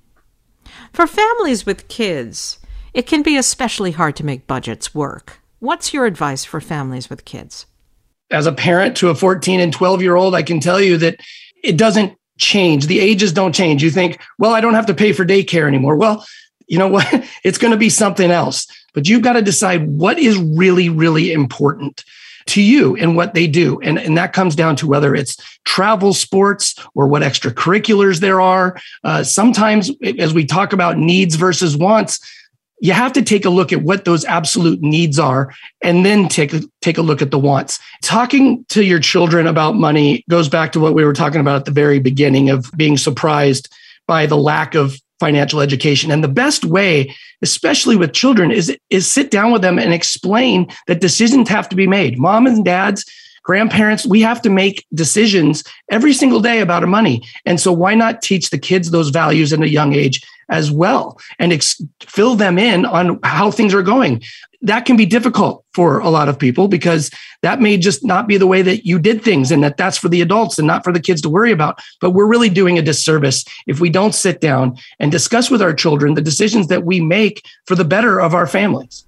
[0.93, 2.59] For families with kids,
[2.93, 5.39] it can be especially hard to make budgets work.
[5.57, 7.65] What's your advice for families with kids?
[8.31, 11.19] As a parent to a 14 and 12 year old, I can tell you that
[11.63, 12.87] it doesn't change.
[12.87, 13.83] The ages don't change.
[13.83, 15.95] You think, well, I don't have to pay for daycare anymore.
[15.95, 16.25] Well,
[16.67, 17.07] you know what?
[17.43, 18.67] It's going to be something else.
[18.93, 22.03] But you've got to decide what is really, really important
[22.47, 23.79] to you and what they do.
[23.81, 28.79] And, and that comes down to whether it's travel sports or what extracurriculars there are.
[29.03, 32.19] Uh, sometimes, as we talk about needs versus wants,
[32.81, 36.53] you have to take a look at what those absolute needs are and then take
[36.81, 37.79] take a look at the wants.
[38.01, 41.65] Talking to your children about money goes back to what we were talking about at
[41.65, 43.73] the very beginning of being surprised
[44.07, 46.11] by the lack of financial education.
[46.11, 50.67] And the best way, especially with children, is, is sit down with them and explain
[50.87, 52.17] that decisions have to be made.
[52.17, 53.05] Mom and dads
[53.49, 57.27] grandparents, we have to make decisions every single day about our money.
[57.47, 61.19] And so why not teach the kids those values at a young age as well
[61.39, 64.21] and ex- fill them in on how things are going?
[64.61, 67.09] That can be difficult for a lot of people because
[67.41, 70.09] that may just not be the way that you did things and that that's for
[70.09, 71.79] the adults and not for the kids to worry about.
[72.01, 75.73] But we're really doing a disservice if we don't sit down and discuss with our
[75.73, 79.05] children the decisions that we make for the better of our families.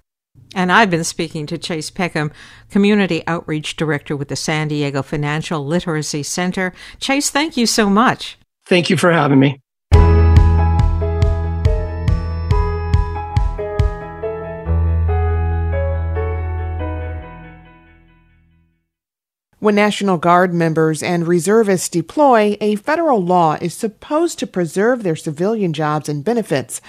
[0.54, 2.30] And I've been speaking to Chase Peckham,
[2.72, 6.72] Community Outreach Director with the San Diego Financial Literacy Center.
[6.98, 8.38] Chase, thank you so much.
[8.64, 9.60] Thank you for having me.
[19.58, 25.14] When National Guard members and reservists deploy, a federal law is supposed to preserve their
[25.14, 26.80] civilian jobs and benefits.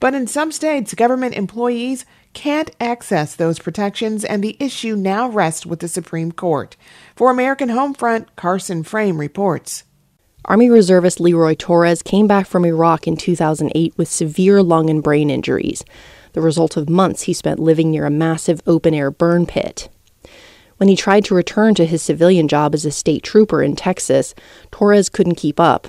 [0.00, 5.66] But in some states, government employees can't access those protections, and the issue now rests
[5.66, 6.76] with the Supreme Court.
[7.16, 9.84] For American Homefront, Carson Frame reports.
[10.44, 15.30] Army Reservist Leroy Torres came back from Iraq in 2008 with severe lung and brain
[15.30, 15.84] injuries,
[16.32, 19.88] the result of months he spent living near a massive open air burn pit.
[20.78, 24.34] When he tried to return to his civilian job as a state trooper in Texas,
[24.72, 25.86] Torres couldn't keep up.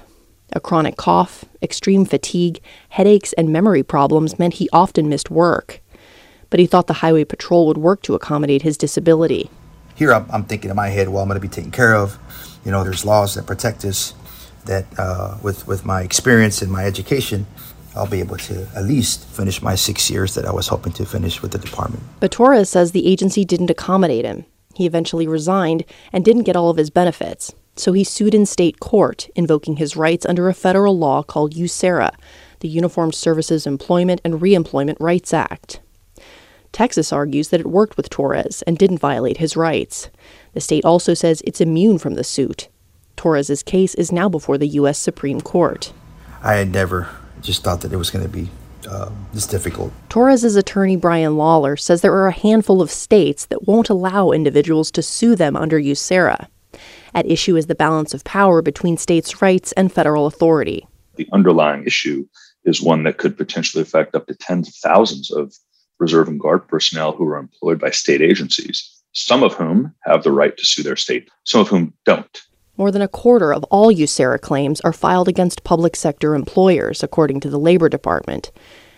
[0.55, 5.81] A chronic cough, extreme fatigue, headaches, and memory problems meant he often missed work
[6.53, 9.49] but he thought the highway patrol would work to accommodate his disability.
[9.95, 12.19] Here, I'm, I'm thinking in my head, well, I'm going to be taken care of.
[12.63, 14.13] You know, there's laws that protect us.
[14.65, 17.47] That uh, with with my experience and my education,
[17.95, 21.07] I'll be able to at least finish my six years that I was hoping to
[21.07, 22.03] finish with the department.
[22.19, 24.45] But Torres says the agency didn't accommodate him.
[24.75, 27.51] He eventually resigned and didn't get all of his benefits.
[27.75, 32.11] So he sued in state court, invoking his rights under a federal law called USERRA,
[32.59, 35.79] the Uniformed Services Employment and Reemployment Rights Act.
[36.73, 40.09] Texas argues that it worked with Torres and didn't violate his rights.
[40.53, 42.67] The state also says it's immune from the suit.
[43.15, 44.97] Torres's case is now before the U.S.
[44.97, 45.93] Supreme Court.
[46.41, 47.09] I had never
[47.41, 48.49] just thought that it was going to be
[48.89, 49.93] uh, this difficult.
[50.09, 54.91] Torres's attorney Brian Lawler says there are a handful of states that won't allow individuals
[54.91, 56.47] to sue them under USERRA.
[57.13, 60.87] At issue is the balance of power between states' rights and federal authority.
[61.15, 62.27] The underlying issue
[62.65, 65.53] is one that could potentially affect up to tens of thousands of
[66.03, 70.31] reserve and guard personnel who are employed by state agencies, some of whom have the
[70.31, 72.43] right to sue their state, some of whom don't.
[72.77, 77.39] More than a quarter of all USERRA claims are filed against public sector employers, according
[77.41, 78.51] to the Labor Department.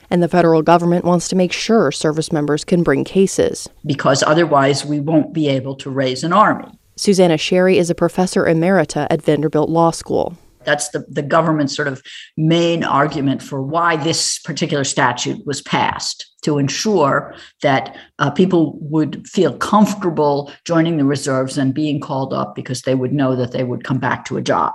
[0.10, 3.68] And the federal government wants to make sure service members can bring cases.
[3.86, 6.72] Because otherwise, we won't be able to raise an army.
[6.96, 10.38] Suzanna Sherry is a professor emerita at Vanderbilt Law School.
[10.64, 12.02] That's the, the government's sort of
[12.38, 19.28] main argument for why this particular statute was passed to ensure that uh, people would
[19.28, 23.64] feel comfortable joining the reserves and being called up because they would know that they
[23.64, 24.74] would come back to a job.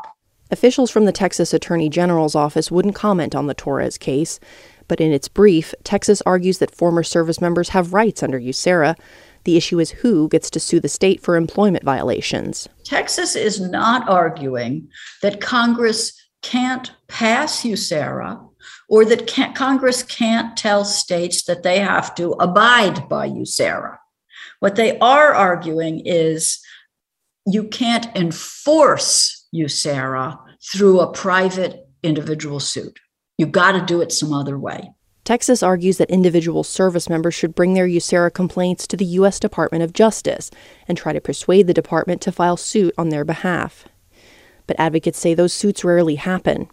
[0.51, 4.41] Officials from the Texas Attorney General's office wouldn't comment on the Torres case,
[4.89, 8.97] but in its brief, Texas argues that former service members have rights under USERRA
[9.45, 12.69] the issue is who gets to sue the state for employment violations.
[12.85, 14.89] Texas is not arguing
[15.23, 18.50] that Congress can't pass USERRA
[18.91, 23.97] or that can't, Congress can't tell states that they have to abide by USERRA.
[24.59, 26.59] What they are arguing is
[27.47, 30.39] you can't enforce USERRA
[30.73, 32.99] through a private individual suit.
[33.39, 34.91] You've got to do it some other way.
[35.25, 39.39] Texas argues that individual service members should bring their USERRA complaints to the U.S.
[39.39, 40.51] Department of Justice
[40.89, 43.87] and try to persuade the department to file suit on their behalf.
[44.67, 46.69] But advocates say those suits rarely happen.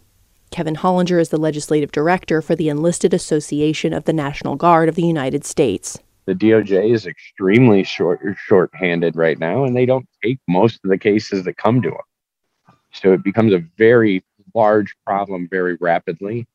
[0.50, 4.94] Kevin Hollinger is the legislative director for the Enlisted Association of the National Guard of
[4.94, 5.98] the United States.
[6.26, 10.98] The DOJ is extremely short short-handed right now, and they don't take most of the
[10.98, 12.74] cases that come to them.
[12.92, 16.46] So it becomes a very large problem very rapidly,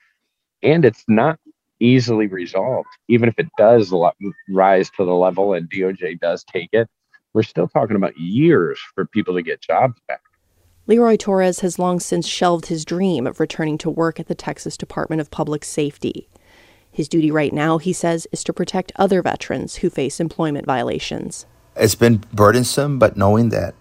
[0.61, 1.39] and it's not
[1.79, 2.89] easily resolved.
[3.07, 3.93] Even if it does
[4.49, 6.89] rise to the level and DOJ does take it,
[7.33, 10.21] we're still talking about years for people to get jobs back.
[10.85, 14.75] Leroy Torres has long since shelved his dream of returning to work at the Texas
[14.75, 16.27] Department of Public Safety.
[16.91, 21.45] His duty right now, he says, is to protect other veterans who face employment violations.
[21.75, 23.75] It's been burdensome, but knowing that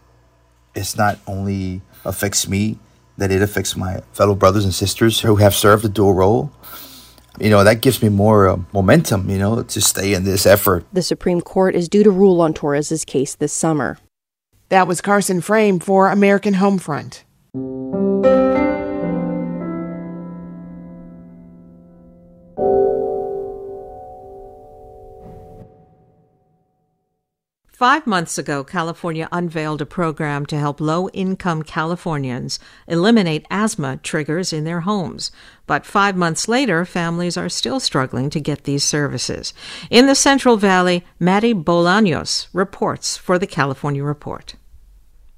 [0.75, 2.79] it's not only affects me,
[3.19, 6.53] that it affects my fellow brothers and sisters who have served a dual role
[7.41, 10.85] you know, that gives me more uh, momentum, you know, to stay in this effort.
[10.93, 13.99] The Supreme Court is due to rule on Torres's case this summer.
[14.73, 17.25] That was Carson Frame for American Homefront.
[27.71, 32.59] Five months ago, California unveiled a program to help low income Californians
[32.89, 35.31] eliminate asthma triggers in their homes.
[35.67, 39.53] But five months later, families are still struggling to get these services.
[39.91, 44.55] In the Central Valley, Maddie Bolaños reports for the California Report.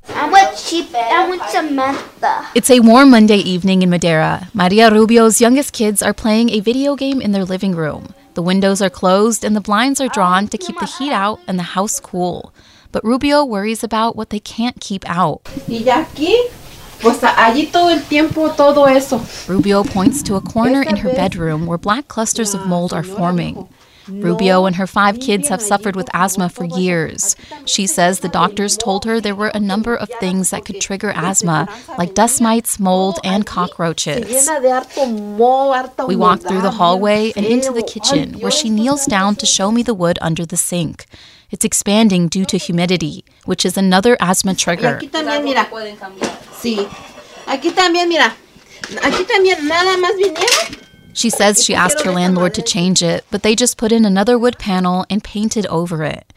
[0.08, 0.94] I want cheap.
[0.94, 2.46] I want Samantha.
[2.54, 4.48] It's a warm Monday evening in Madera.
[4.52, 8.14] Maria Rubio's youngest kids are playing a video game in their living room.
[8.34, 11.58] The windows are closed and the blinds are drawn to keep the heat out and
[11.58, 12.52] the house cool.
[12.92, 15.48] But Rubio worries about what they can't keep out.
[19.48, 23.68] Rubio points to a corner in her bedroom where black clusters of mold are forming.
[24.08, 27.36] Rubio and her five kids have suffered with asthma for years.
[27.64, 31.10] She says the doctors told her there were a number of things that could trigger
[31.14, 34.48] asthma, like dust mites, mold, and cockroaches.
[36.06, 39.70] We walk through the hallway and into the kitchen, where she kneels down to show
[39.70, 41.06] me the wood under the sink.
[41.50, 45.00] It's expanding due to humidity, which is another asthma trigger.
[51.14, 54.36] She says she asked her landlord to change it, but they just put in another
[54.36, 56.32] wood panel and painted over it.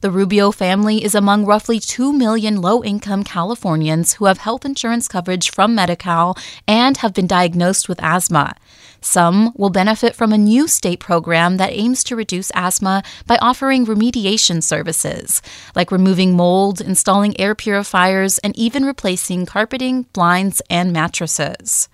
[0.00, 5.06] The Rubio family is among roughly 2 million low income Californians who have health insurance
[5.06, 8.54] coverage from Medi Cal and have been diagnosed with asthma.
[9.00, 13.86] Some will benefit from a new state program that aims to reduce asthma by offering
[13.86, 15.42] remediation services,
[15.74, 21.88] like removing mold, installing air purifiers, and even replacing carpeting, blinds, and mattresses.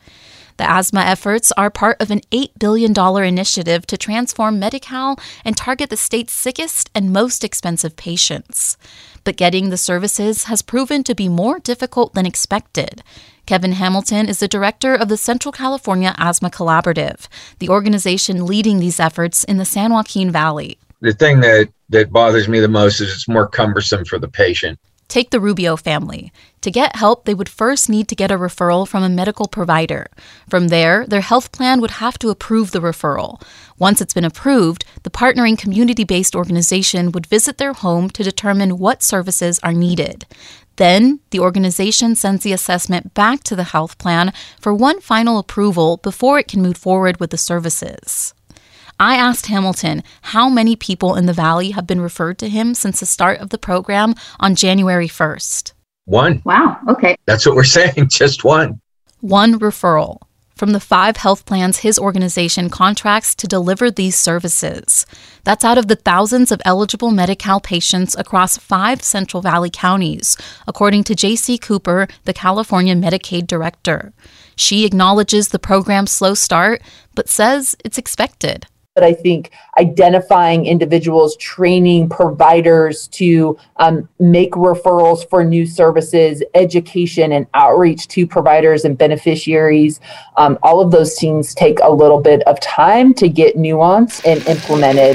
[0.58, 2.92] The asthma efforts are part of an $8 billion
[3.24, 8.76] initiative to transform Medi Cal and target the state's sickest and most expensive patients.
[9.22, 13.04] But getting the services has proven to be more difficult than expected.
[13.46, 17.28] Kevin Hamilton is the director of the Central California Asthma Collaborative,
[17.60, 20.76] the organization leading these efforts in the San Joaquin Valley.
[21.00, 24.80] The thing that, that bothers me the most is it's more cumbersome for the patient.
[25.06, 26.32] Take the Rubio family.
[26.62, 30.08] To get help, they would first need to get a referral from a medical provider.
[30.48, 33.40] From there, their health plan would have to approve the referral.
[33.78, 38.78] Once it's been approved, the partnering community based organization would visit their home to determine
[38.78, 40.26] what services are needed.
[40.76, 45.98] Then, the organization sends the assessment back to the health plan for one final approval
[45.98, 48.34] before it can move forward with the services.
[49.00, 52.98] I asked Hamilton how many people in the Valley have been referred to him since
[52.98, 55.72] the start of the program on January 1st.
[56.08, 56.40] One.
[56.44, 56.78] Wow.
[56.88, 57.16] Okay.
[57.26, 58.80] That's what we're saying, just one.
[59.20, 60.20] One referral
[60.54, 65.06] from the five health plans his organization contracts to deliver these services.
[65.44, 70.36] That's out of the thousands of eligible Medi Cal patients across five Central Valley counties,
[70.66, 74.12] according to Jacey Cooper, the California Medicaid director.
[74.56, 76.82] She acknowledges the program's slow start,
[77.14, 78.66] but says it's expected
[78.98, 87.30] but I think identifying individuals, training providers to um, make referrals for new services, education
[87.30, 90.00] and outreach to providers and beneficiaries,
[90.36, 94.44] um, all of those things take a little bit of time to get nuanced and
[94.48, 95.14] implemented.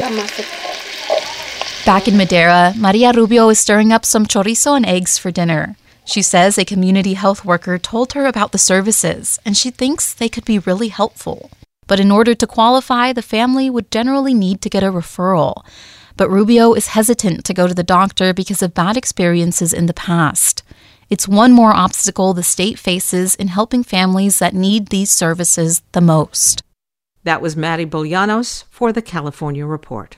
[1.86, 5.76] Back in Madera, Maria Rubio is stirring up some chorizo and eggs for dinner.
[6.06, 10.30] She says a community health worker told her about the services, and she thinks they
[10.30, 11.50] could be really helpful.
[11.88, 15.66] But in order to qualify, the family would generally need to get a referral.
[16.16, 19.94] But Rubio is hesitant to go to the doctor because of bad experiences in the
[19.94, 20.64] past.
[21.10, 26.02] It's one more obstacle the state faces in helping families that need these services the
[26.02, 26.64] most.
[27.24, 30.18] That was Maddie Bolaños for the California Report.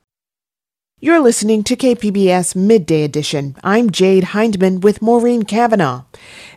[1.03, 3.55] You're listening to KPBS Midday Edition.
[3.63, 6.03] I'm Jade Hindman with Maureen Cavanaugh.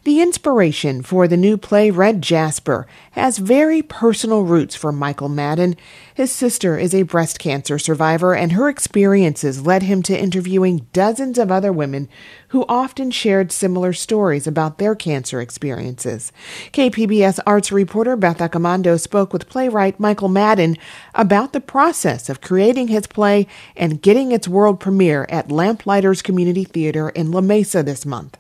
[0.03, 5.77] The inspiration for the new play Red Jasper has very personal roots for Michael Madden.
[6.15, 11.39] His sister is a breast cancer survivor, and her experiences led him to interviewing dozens
[11.39, 12.11] of other women
[12.49, 16.33] who often shared similar stories about their cancer experiences.
[16.71, 20.77] KPBS arts reporter Beth Accomando spoke with playwright Michael Madden
[21.15, 26.65] about the process of creating his play and getting its world premiere at Lamplighters Community
[26.65, 28.37] Theater in La Mesa this month.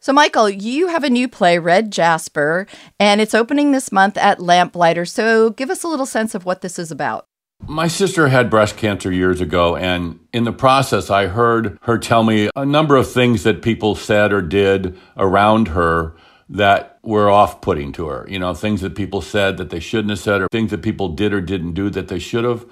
[0.00, 2.66] So, Michael, you have a new play, Red Jasper,
[2.98, 5.04] and it's opening this month at Lamplighter.
[5.04, 7.24] So, give us a little sense of what this is about.
[7.66, 12.22] My sister had breast cancer years ago, and in the process, I heard her tell
[12.22, 16.14] me a number of things that people said or did around her
[16.48, 18.26] that were off putting to her.
[18.28, 21.08] You know, things that people said that they shouldn't have said, or things that people
[21.08, 22.64] did or didn't do that they should have.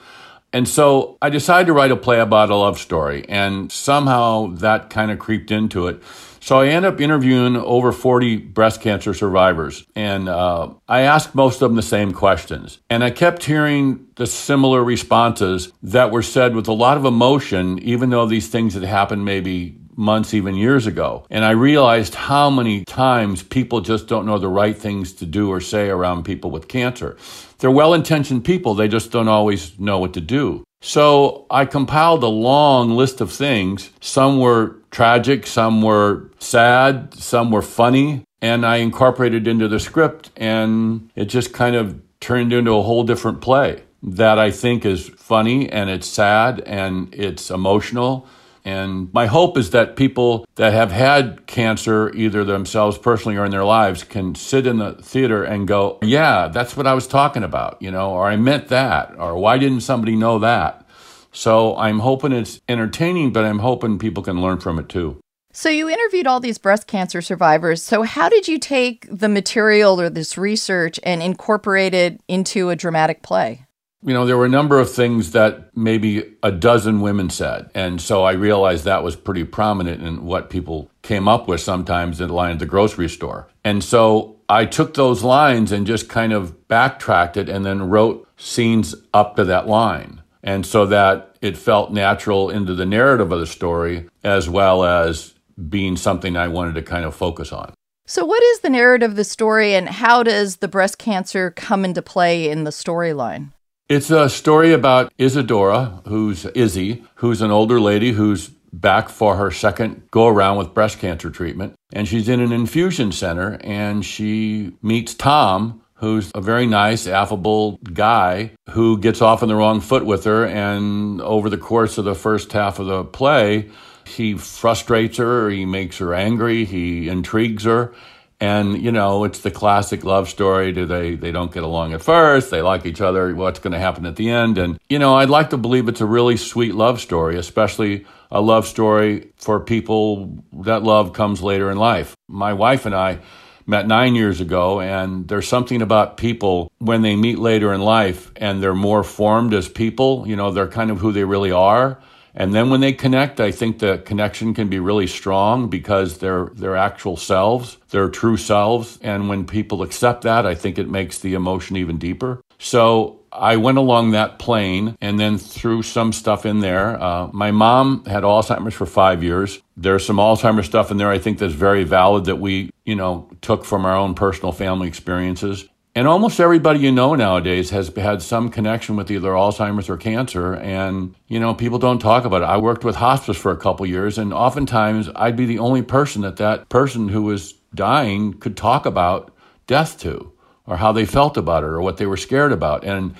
[0.57, 4.89] And so I decided to write a play about a love story, and somehow that
[4.89, 6.03] kind of creeped into it.
[6.41, 11.61] So I end up interviewing over 40 breast cancer survivors, and uh, I asked most
[11.61, 12.79] of them the same questions.
[12.89, 17.79] And I kept hearing the similar responses that were said with a lot of emotion,
[17.81, 21.27] even though these things had happened maybe months, even years ago.
[21.31, 25.51] And I realized how many times people just don't know the right things to do
[25.51, 27.17] or say around people with cancer.
[27.59, 30.65] They're well intentioned people, they just don't always know what to do.
[30.81, 33.91] So I compiled a long list of things.
[34.01, 40.31] Some were tragic, some were sad, some were funny, and I incorporated into the script,
[40.37, 45.09] and it just kind of turned into a whole different play that I think is
[45.17, 48.27] funny and it's sad and it's emotional
[48.67, 53.53] and my hope is that people that have had cancer, either themselves personally or in
[53.53, 57.45] their lives, can sit in the theater and go, Yeah, that's what I was talking
[57.45, 60.85] about, you know, or I meant that, or why didn't somebody know that?
[61.31, 65.21] So I'm hoping it's entertaining, but I'm hoping people can learn from it too.
[65.53, 67.83] So you interviewed all these breast cancer survivors.
[67.85, 72.77] So how did you take the material or this research and incorporate it into a
[72.77, 73.66] dramatic play?
[74.07, 77.69] You know, there were a number of things that maybe a dozen women said.
[77.75, 82.21] And so I realized that was pretty prominent in what people came up with sometimes
[82.21, 83.49] in line at the grocery store.
[83.65, 88.29] And so I took those lines and just kind of backtracked it and then wrote
[88.37, 90.23] scenes up to that line.
[90.41, 95.35] And so that it felt natural into the narrative of the story as well as
[95.69, 97.75] being something I wanted to kind of focus on.
[98.09, 101.85] So, what is the narrative of the story, and how does the breast cancer come
[101.85, 103.51] into play in the storyline?
[103.89, 109.53] It's a story about Isadora, who's Izzy, who's an older lady who's back for her
[109.53, 111.74] second go around with breast cancer treatment.
[111.93, 117.78] And she's in an infusion center and she meets Tom, who's a very nice, affable
[117.93, 120.45] guy who gets off on the wrong foot with her.
[120.45, 123.70] And over the course of the first half of the play,
[124.05, 127.95] he frustrates her, he makes her angry, he intrigues her.
[128.39, 130.72] And you know, it's the classic love story.
[130.72, 132.51] Do they they don't get along at first?
[132.51, 133.34] They like each other.
[133.34, 134.59] What's going to happen at the end?
[134.59, 138.41] And you know, I'd like to believe it's a really sweet love story, especially a
[138.41, 142.14] love story for people that love comes later in life.
[142.28, 143.20] My wife and I
[143.66, 148.30] met 9 years ago and there's something about people when they meet later in life
[148.37, 152.01] and they're more formed as people, you know, they're kind of who they really are
[152.37, 156.47] and then when they connect, I think the connection can be really strong because they're
[156.55, 158.99] their actual selves, their true selves.
[159.01, 162.43] And when people accept that, I think it makes the emotion even deeper.
[162.59, 167.03] So I went along that plane and then threw some stuff in there.
[167.03, 169.62] Uh, my mom had Alzheimer's for five years.
[169.76, 173.30] There's some Alzheimer's stuff in there I think that's very valid that we, you know,
[173.41, 175.68] took from our own personal family experiences.
[175.97, 180.53] And almost everybody you know nowadays has had some connection with either Alzheimer's or cancer.
[180.53, 182.44] And, you know, people don't talk about it.
[182.44, 186.20] I worked with hospice for a couple years, and oftentimes I'd be the only person
[186.20, 189.32] that that person who was dying could talk about
[189.66, 190.34] death to,
[190.66, 192.84] or how they felt about it, or what they were scared about.
[192.84, 193.14] And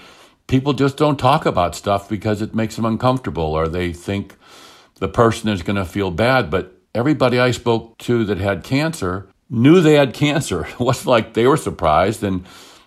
[0.47, 4.37] people just don't talk about stuff because it makes them uncomfortable, or they think
[4.97, 6.51] the person is going to feel bad.
[6.51, 10.67] But everybody I spoke to that had cancer knew they had cancer.
[10.71, 12.23] It wasn't like they were surprised.
[12.23, 12.45] And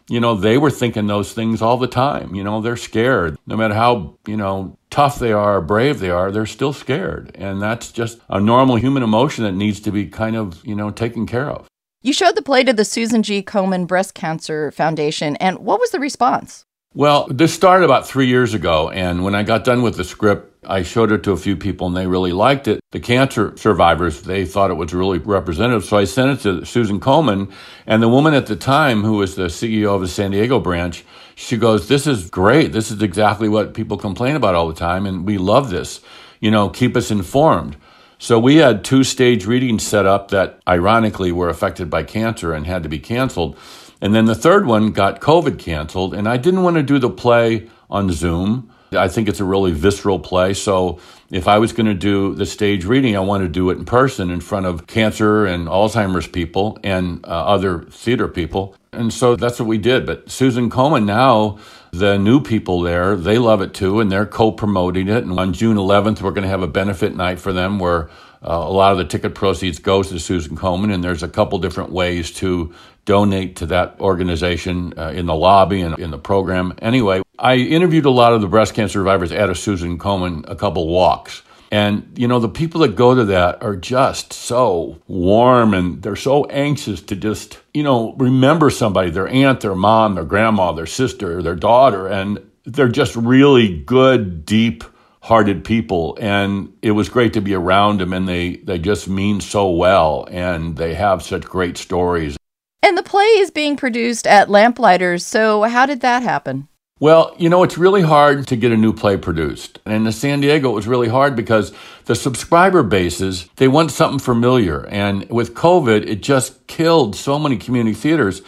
[0.09, 2.33] you know, they were thinking those things all the time.
[2.33, 3.37] You know, they're scared.
[3.45, 7.31] No matter how, you know, tough they are, brave they are, they're still scared.
[7.35, 10.89] And that's just a normal human emotion that needs to be kind of, you know,
[10.89, 11.67] taken care of.
[12.01, 13.43] You showed the play to the Susan G.
[13.43, 16.63] Komen Breast Cancer Foundation, and what was the response?
[16.93, 20.48] Well, this started about three years ago, and when I got done with the script,
[20.65, 22.81] I showed it to a few people and they really liked it.
[22.91, 25.85] The cancer survivors, they thought it was really representative.
[25.85, 27.51] So I sent it to Susan Komen.
[27.87, 31.05] And the woman at the time, who was the CEO of the San Diego branch,
[31.35, 32.73] she goes, This is great.
[32.73, 35.05] This is exactly what people complain about all the time.
[35.05, 36.01] And we love this.
[36.41, 37.77] You know, keep us informed.
[38.17, 42.67] So we had two stage readings set up that ironically were affected by cancer and
[42.67, 43.57] had to be canceled.
[44.01, 46.13] And then the third one got COVID canceled.
[46.13, 48.69] And I didn't want to do the play on Zoom.
[48.91, 50.53] I think it's a really visceral play.
[50.53, 50.99] So
[51.31, 53.85] if I was going to do the stage reading, I want to do it in
[53.85, 58.75] person in front of cancer and Alzheimer's people and uh, other theater people.
[58.91, 60.05] And so that's what we did.
[60.05, 61.59] But Susan Komen now,
[61.91, 65.23] the new people there, they love it too, and they're co promoting it.
[65.23, 68.09] And on June 11th, we're going to have a benefit night for them where
[68.41, 71.59] uh, a lot of the ticket proceeds goes to Susan Komen, and there's a couple
[71.59, 72.73] different ways to
[73.05, 76.73] donate to that organization uh, in the lobby and in the program.
[76.81, 80.55] Anyway, I interviewed a lot of the breast cancer survivors at a Susan Komen a
[80.55, 81.41] couple walks.
[81.71, 86.15] And, you know, the people that go to that are just so warm and they're
[86.15, 90.87] so anxious to just, you know, remember somebody, their aunt, their mom, their grandma, their
[90.87, 92.07] sister, their daughter.
[92.07, 94.83] And they're just really good, deep
[95.21, 96.17] hearted people.
[96.19, 98.13] And it was great to be around them.
[98.13, 100.27] And they, they just mean so well.
[100.31, 102.35] And they have such great stories.
[102.81, 105.23] And the play is being produced at Lamplighters.
[105.23, 106.68] So, how did that happen?
[107.01, 109.79] Well, you know, it's really hard to get a new play produced.
[109.85, 111.71] And in San Diego, it was really hard because
[112.05, 114.85] the subscriber bases, they want something familiar.
[114.87, 118.41] And with COVID, it just killed so many community theaters.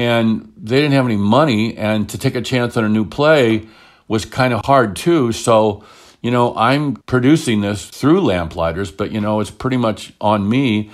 [0.00, 1.76] And they didn't have any money.
[1.76, 3.68] And to take a chance on a new play
[4.08, 5.30] was kind of hard too.
[5.30, 5.84] So,
[6.22, 10.90] you know, I'm producing this through Lamplighters, but, you know, it's pretty much on me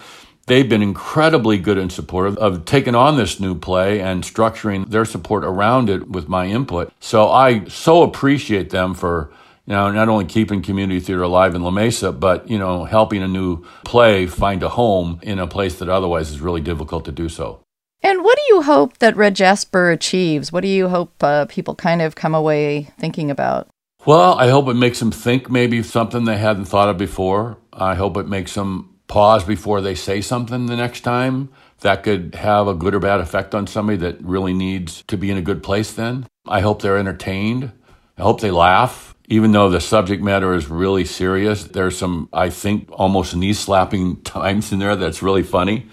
[0.49, 5.05] They've been incredibly good and supportive of taking on this new play and structuring their
[5.05, 6.92] support around it with my input.
[7.01, 9.30] So I so appreciate them for
[9.68, 13.22] you know, not only keeping community theater alive in La Mesa, but, you know, helping
[13.22, 17.12] a new play find a home in a place that otherwise is really difficult to
[17.12, 17.61] do so.
[18.03, 20.51] And what do you hope that Red Jasper achieves?
[20.51, 23.68] What do you hope uh, people kind of come away thinking about?
[24.07, 27.59] Well, I hope it makes them think maybe something they hadn't thought of before.
[27.70, 31.49] I hope it makes them pause before they say something the next time.
[31.81, 35.31] That could have a good or bad effect on somebody that really needs to be
[35.31, 36.27] in a good place then.
[36.47, 37.73] I hope they're entertained.
[38.17, 39.15] I hope they laugh.
[39.29, 44.23] Even though the subject matter is really serious, there's some, I think, almost knee slapping
[44.23, 45.87] times in there that's really funny.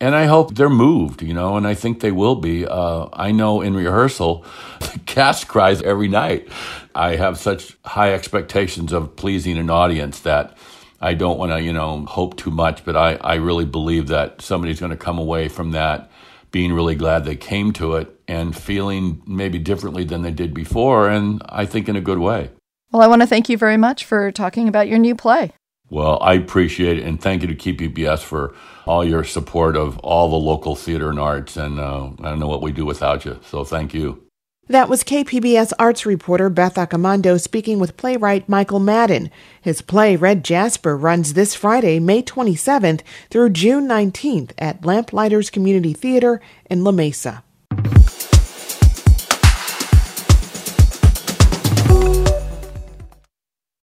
[0.00, 2.66] And I hope they're moved, you know, and I think they will be.
[2.66, 4.44] Uh, I know in rehearsal,
[4.80, 6.48] the cast cries every night.
[6.94, 10.58] I have such high expectations of pleasing an audience that
[11.02, 14.40] I don't want to, you know, hope too much, but I, I really believe that
[14.40, 16.10] somebody's going to come away from that
[16.52, 21.08] being really glad they came to it and feeling maybe differently than they did before,
[21.08, 22.50] and I think in a good way.
[22.92, 25.52] Well, I want to thank you very much for talking about your new play.
[25.90, 28.54] Well, I appreciate it, and thank you to Keep KPBS for
[28.86, 31.56] all your support of all the local theater and arts.
[31.56, 34.21] And uh, I don't know what we do without you, so thank you.
[34.68, 39.28] That was KPBS arts reporter Beth Accomando speaking with playwright Michael Madden.
[39.60, 45.92] His play Red Jasper runs this Friday, May 27th through June 19th at Lamplighters Community
[45.92, 46.40] Theater
[46.70, 47.42] in La Mesa.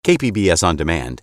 [0.05, 1.23] KPBS On Demand